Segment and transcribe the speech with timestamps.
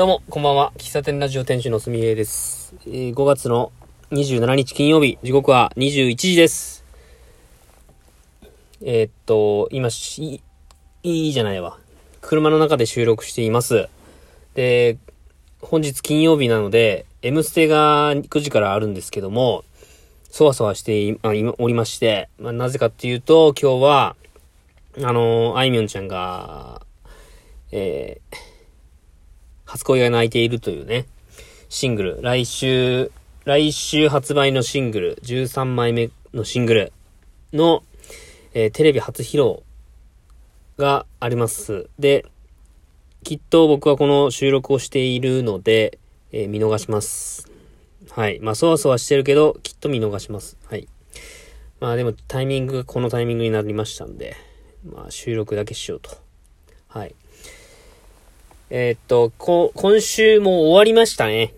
[0.00, 0.72] どうも、こんばんは。
[0.78, 2.74] 喫茶店ラジオ店主のすみえです。
[2.86, 3.70] えー、5月の
[4.12, 6.86] 27日金曜日、時刻は21時です。
[8.80, 10.42] えー、っと、今し、
[11.02, 11.76] いいじゃないわ。
[12.22, 13.90] 車の中で収録しています。
[14.54, 14.96] で、
[15.60, 19.64] 本日金曜日なので、M ステが9時からあるんですけども、
[20.30, 24.16] そわそわしてあ今おりまして、まあ、なぜかっていうと、今日は、
[25.02, 26.80] あの、あいみょんちゃんが、
[27.70, 28.49] えー、
[29.70, 31.06] 初恋が泣いているというね、
[31.68, 33.12] シングル、来週、
[33.44, 36.92] 来週発売のシングル、13枚目のシングル
[37.52, 37.84] の、
[38.52, 39.62] えー、テレビ初披露
[40.76, 41.88] があります。
[42.00, 42.26] で、
[43.22, 46.00] きっと僕はこの収録をしているので、
[46.32, 47.48] えー、見逃します。
[48.10, 48.40] はい。
[48.40, 50.56] まあ、そわそわしてるけど、きっと見逃します。
[50.66, 50.88] はい。
[51.78, 54.34] まあ、でもタイミングがこのタイミングになりましたんで、
[54.84, 56.10] まあ、収録だけしようと。
[56.88, 57.14] はい。
[58.72, 61.52] えー、っと、こ、今週も終わりましたね。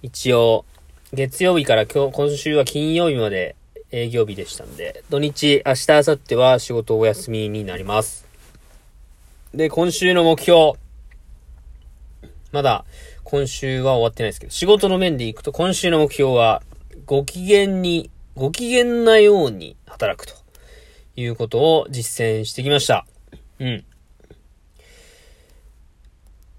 [0.00, 0.64] 一応、
[1.12, 3.54] 月曜日から今日、今週は金曜日まで
[3.92, 8.26] 営業日でしたんで、土日、明日、明後日は仕事お休みになります。
[9.54, 10.72] で、今週の目標。
[12.50, 12.86] まだ、
[13.24, 16.62] 今週は終わってないですけど、仕事の面でいくと、今週の目標は、
[17.04, 20.32] ご機嫌に、ご機嫌なように働くと
[21.14, 23.06] いうことを実践してきました。
[23.58, 23.84] うん。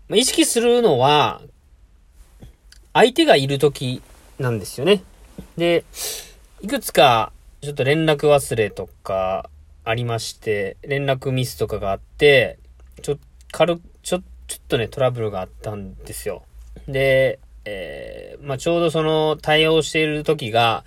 [0.10, 1.40] ま意識するのは、
[2.94, 4.02] 相手がいる時
[4.40, 5.04] なんですよね。
[5.56, 5.86] で、
[6.62, 9.50] いくつか、ちょっと連絡忘れとか
[9.86, 12.58] ありまして、連絡ミスとかがあって、
[13.04, 13.20] ちょ、
[13.52, 16.42] 軽ちょ、ちょっとね、トラブルがあったんですよ。
[16.88, 20.86] で、えー、まあ、ちょうどその対応している時が、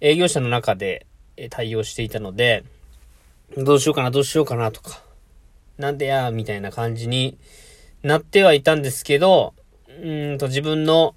[0.00, 1.06] 営業者の中で
[1.50, 2.62] 対応していたので、
[3.56, 5.02] どうしようかな、どうしようかなとか、
[5.78, 7.36] なんでや、みたいな感じに
[8.02, 9.54] なってはいたんですけど、
[10.02, 11.14] うんと自分の、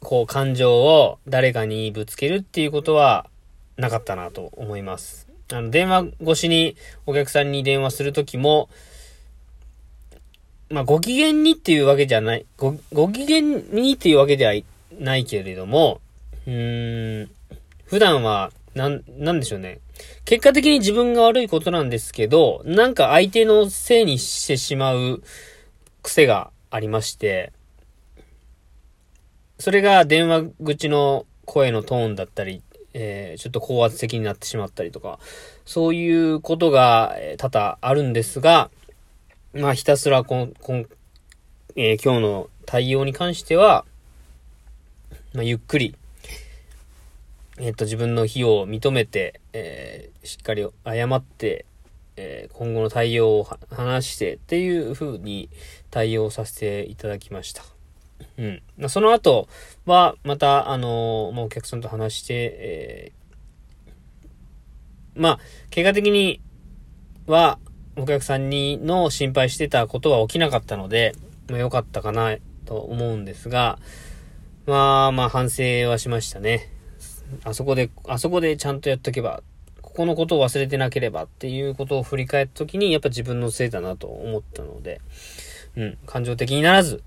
[0.00, 3.26] こう、感情を誰かにぶつけるっていうことは
[3.76, 5.28] なかったなと思います。
[5.52, 6.76] あの、電話越しに
[7.06, 8.68] お客さんに電話するときも、
[10.70, 14.52] まあ、ご機嫌にっていうわけじゃない、ご、ご機嫌にっていうわけでは
[14.98, 16.00] ないけれども、
[16.46, 17.30] うーん、
[17.86, 19.80] 普段は、なん、なんでしょうね。
[20.24, 25.22] 結果的に自分が悪いことなんですけど、なんか相手のせいにしてしまう
[26.02, 27.52] 癖がありまして、
[29.58, 32.62] それが電話口の声のトーンだったり、
[32.94, 35.18] えー、ちょっと高圧的になってしまったりとか、
[35.64, 38.70] そういうことが多々あるんですが、
[39.54, 40.86] まあひたすらこん、こん、
[41.74, 43.84] えー、今日の対応に関しては、
[45.34, 45.94] まあ、ゆっくり、
[47.58, 51.64] えっ、ー、と、自分の非を認めて、えー、しっかり謝って、
[52.20, 55.48] えー、今後の対応を話してっていう風に
[55.90, 57.62] 対応させていただきました。
[58.36, 58.88] うん。
[58.88, 59.48] その後
[59.86, 65.38] は、また、あのー、まあ、お客さんと話して、えー、まあ、
[65.70, 66.40] 結果的に
[67.26, 67.58] は、
[67.96, 71.14] お客さんにの心配してたことは起きなかったので、
[71.48, 73.78] まあ、良かったかなと思うんですが、
[74.66, 76.70] まあまあ反省はしましたね。
[77.44, 79.42] あそこで、あそこでちゃんとやっとけば
[79.98, 85.00] このことを忘れてなければっていうことを振り返った時に、やっぱ自分のせいだなと思ったので、
[85.74, 87.02] うん、感情的にならず、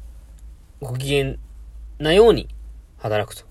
[0.82, 1.36] ご機嫌
[2.00, 2.50] なように
[2.98, 3.46] 働くと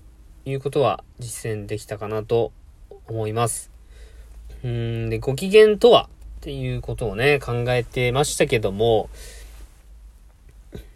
[0.45, 2.51] いうことは実践できたかなと
[3.07, 3.71] 思います。
[4.63, 6.07] うん、で、ご機嫌とはっ
[6.41, 9.09] ていうことをね、考えてましたけども、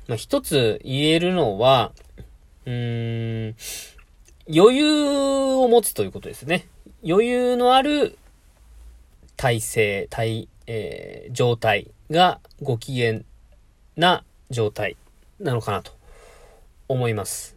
[0.07, 1.94] まあ、一つ言えるのは、
[2.67, 3.55] うーん、
[4.55, 5.09] 余裕
[5.63, 6.67] を持つということですね。
[7.03, 8.19] 余裕のある
[9.38, 13.22] 体制、体、えー、状態がご機嫌
[13.97, 14.97] な状態
[15.40, 15.91] なのかなと
[16.88, 17.56] 思います。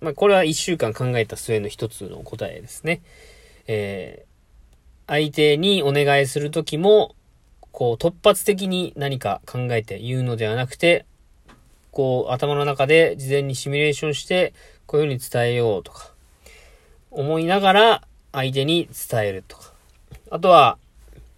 [0.00, 3.02] まあ、これは一週間考えた末の一つの答えですね。
[3.68, 7.14] えー、相手にお願いするときも、
[7.70, 11.06] こう突発的に何か考えて言うのではなくて、
[11.92, 14.52] こう頭の中で事前にシミュレーションして、
[14.86, 16.10] こういうふうに伝えようとか、
[17.10, 18.02] 思いながら
[18.32, 19.72] 相手に伝えるとか、
[20.32, 20.78] あとは、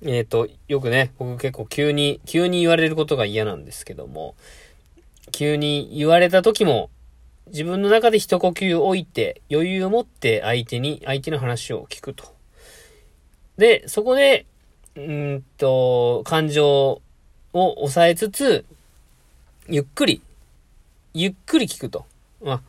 [0.02, 4.36] えっ、ー、と、よくね、僕結構急に、急に言われることが嫌なんですけども、
[5.32, 6.90] 急に言われた時も、
[7.48, 12.32] 自分の中で一呼吸置いて、余裕を持って相手に、相手の話を聞くと。
[13.56, 14.46] で、そこで、
[14.94, 17.02] うんと、感情
[17.52, 18.64] を抑えつつ、
[19.68, 20.22] ゆっくり、
[21.14, 22.06] ゆっくり聞くと。
[22.40, 22.62] ま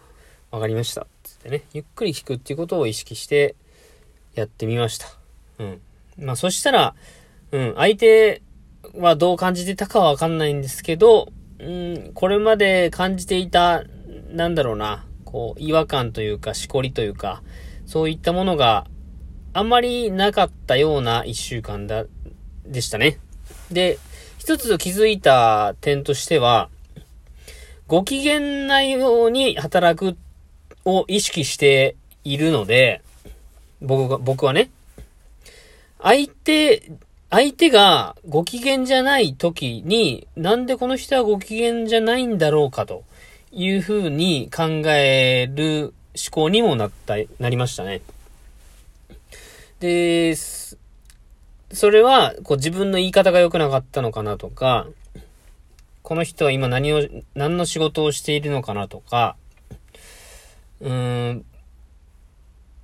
[0.52, 1.06] あ、わかりました。
[1.22, 3.54] つってね、ゆっくり聞くっていうことを意識して
[4.34, 5.06] やってみました。
[5.60, 5.82] うん。
[6.18, 6.96] まあそしたら、
[7.52, 8.42] うん、相手
[8.94, 13.84] はどう感じてたかはわかんないんですけど、うん、これまで感じていた、
[14.32, 17.42] なんだろうな、こう、違和感というか、しこりというか、
[17.86, 18.88] そういったものが
[19.54, 22.06] あんまりなかったような一週間だ、
[22.66, 23.20] でしたね。
[23.72, 24.00] で、
[24.38, 26.70] 一つ気づいた点としては、
[27.88, 30.18] ご機嫌なように働く
[30.84, 33.02] を意識しているので、
[33.82, 34.72] 僕が、僕はね、
[36.02, 36.92] 相手、
[37.30, 43.04] 相手がご機嫌じゃない時に、なんでこの人はご機嫌じゃないんだろうかと
[43.52, 48.02] いうふうに考える思考にもなった、なりましたね。
[49.80, 54.88] で、それは、こう自分の言い方が良くなかったのかなとか、
[56.04, 57.02] この人は今何を、
[57.34, 59.36] 何の仕事をしているのかなとか、
[60.80, 61.46] うーん、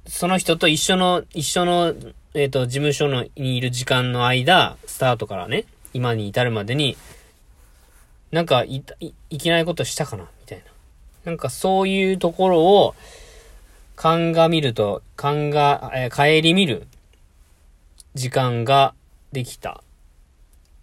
[0.07, 1.93] その人と一緒の、一緒の、
[2.33, 6.95] えっ、ー、と、事務所のにいる時間の間、スタートからね、今に至るまでに、
[8.31, 10.63] なんかい、い、いけないことしたかなみたいな。
[11.25, 12.95] なんかそういうところを、
[13.95, 16.87] 鑑みると、鑑が、えー、帰り見る
[18.15, 18.93] 時間が
[19.31, 19.83] できた。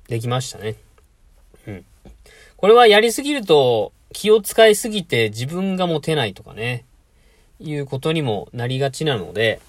[0.08, 0.76] できましたね。
[1.66, 1.84] うん。
[2.56, 6.84] これはやりすぎると気を使いすぎて自分が持てないとかね、
[7.60, 9.60] いうことにもなりがちなので、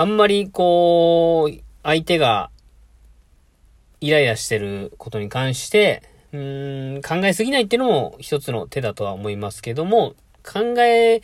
[0.00, 2.48] あんまりこう、相手が
[4.00, 6.02] イライラしてることに関して、
[6.32, 11.20] うーん、考えすぎないっていうのも一つの手だとは思いますけども、考え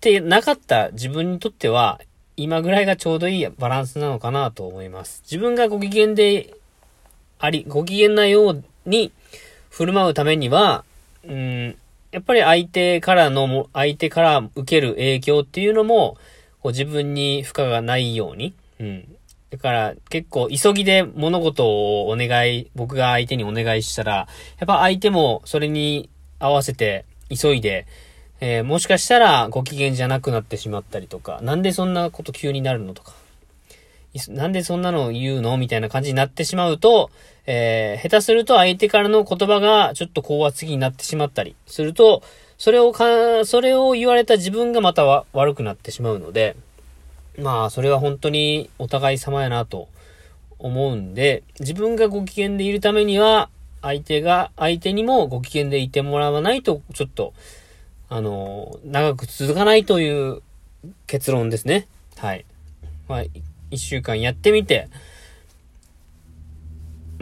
[0.00, 2.00] てなかった自分にとっては、
[2.38, 5.22] 今ぐらいがちょうどいいバランスなのかなと思います。
[5.24, 6.54] 自分がご機嫌で
[7.38, 9.12] あり、ご機嫌なように
[9.68, 10.86] 振る舞うためには、
[11.28, 11.76] うん、
[12.10, 16.16] やっぱり相手からの、相手から受ける影響っていうのも、
[16.62, 19.16] こう自分に負荷がないように、うん。
[19.50, 24.26] だから結構急ぎで物事をお願い、僕が相手にお願いしたら、や
[24.64, 27.86] っぱ相手もそれに合わせて急いで、
[28.40, 33.12] えー、もしかしたらご機嫌じゃなくなってしまったりとか、なんでそんなこと急になるのとか、
[34.28, 37.10] なんでそんなの言うのみたいな感じになってしまうと、
[37.46, 42.22] えー、下手すると相手からの言葉がちょっと高圧気になってしまったりすると、
[42.62, 46.54] それをか、それを言われた自分がまた悪くなってしまうので、
[47.36, 49.88] まあ、それは本当にお互い様やなと
[50.60, 53.50] 思うんで、自分がご機嫌でいるためには、
[53.82, 57.34] 相手が、相手にもご機嫌でいてもらわないと、ちょっと、
[58.08, 60.40] あの、長く続かないという
[61.08, 61.88] 結論ですね。
[62.18, 62.44] はい。
[63.08, 63.24] まあ、
[63.72, 64.86] 一週間やってみて、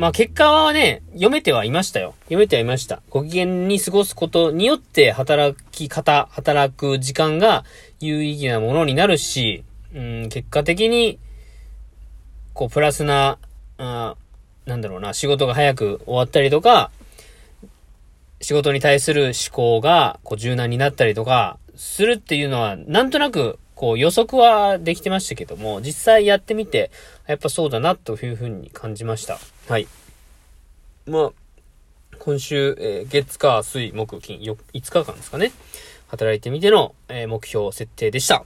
[0.00, 2.14] まあ結果はね、読めてはいましたよ。
[2.24, 3.02] 読めてはいました。
[3.10, 7.66] ご機嫌に過ごすことによって働き方、働く時間が
[8.00, 9.62] 有意義なものになるし、
[9.94, 11.18] うん、結果的に、
[12.54, 13.36] こう、プラスな、
[13.76, 14.14] あ
[14.64, 16.90] なんだろうな、仕事が早く終わったりとか、
[18.40, 26.90] 仕事に対する思考がこう柔軟になったりとかするっていうのは、なんとなくこう予測はできてましたけども、実際やってみて、
[27.26, 29.38] やっぱそうだなというふうに感じました。
[29.70, 29.86] はい。
[31.06, 31.32] まあ、
[32.18, 35.52] 今週、えー、月、火、水、木、金、5日間ですかね。
[36.08, 38.44] 働いてみての、えー、目標設定でした。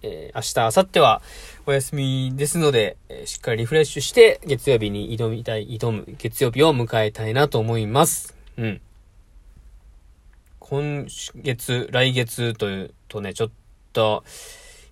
[0.00, 1.20] えー、明日、明後日は
[1.66, 8.34] お休みですので、え、しっかりリフレッシュして、月曜日に挑みたい、挑む月曜日を迎えたいなと思います。
[8.56, 8.80] うん。
[10.58, 13.50] 今月、来月というとね、ちょっ
[13.92, 14.24] と、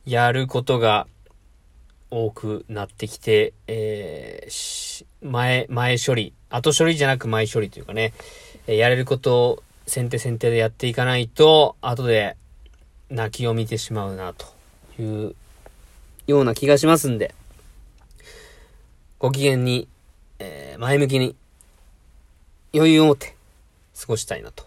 [0.05, 1.07] やることが
[2.11, 8.12] 多くなってきて、えー、前、前処理、後処理じゃなく前処理というかね、
[8.67, 12.37] えやれることを先手先手でやっていかないと、後で
[13.11, 14.47] 泣きを見てしまうな、と
[15.00, 15.35] いう
[16.26, 17.35] ような気がしますんで、
[19.19, 19.88] ご機嫌に、
[20.38, 21.37] えー、前向きに、
[22.73, 23.37] 余裕を持って
[24.00, 24.64] 過ごしたいなと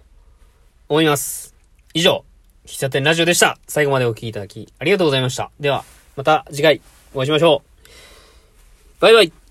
[0.90, 1.56] 思います。
[1.94, 2.26] 以上、
[2.66, 3.58] 喫茶店ラジオでした。
[3.68, 5.52] 最後までお聴きいただきありがとうございました。
[5.60, 5.86] では、
[6.16, 6.82] また次回
[7.14, 7.62] お会いしましょ
[8.98, 9.02] う。
[9.02, 9.43] バイバイ。